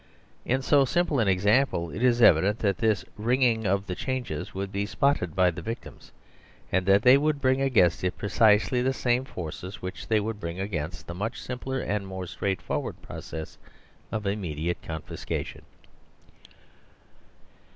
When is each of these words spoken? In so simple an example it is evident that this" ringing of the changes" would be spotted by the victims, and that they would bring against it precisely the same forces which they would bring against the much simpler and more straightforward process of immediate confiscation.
In 0.45 0.63
so 0.63 0.83
simple 0.83 1.19
an 1.19 1.27
example 1.27 1.91
it 1.91 2.01
is 2.01 2.23
evident 2.23 2.57
that 2.57 2.79
this" 2.79 3.05
ringing 3.29 3.67
of 3.67 3.85
the 3.85 3.93
changes" 3.93 4.51
would 4.55 4.71
be 4.71 4.87
spotted 4.87 5.35
by 5.35 5.51
the 5.51 5.61
victims, 5.61 6.11
and 6.71 6.87
that 6.87 7.03
they 7.03 7.19
would 7.19 7.39
bring 7.39 7.61
against 7.61 8.03
it 8.03 8.17
precisely 8.17 8.81
the 8.81 8.93
same 8.93 9.25
forces 9.25 9.79
which 9.79 10.07
they 10.07 10.19
would 10.19 10.39
bring 10.39 10.59
against 10.59 11.05
the 11.05 11.13
much 11.13 11.39
simpler 11.39 11.79
and 11.81 12.07
more 12.07 12.25
straightforward 12.25 12.99
process 13.03 13.59
of 14.11 14.25
immediate 14.25 14.81
confiscation. 14.81 15.61